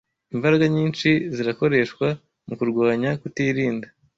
Imbaraga 0.35 0.65
nyinshi 0.75 1.09
zirakoreshwa 1.35 2.07
mu 2.47 2.53
kurwanya 2.59 3.09
kutirinda; 3.21 3.87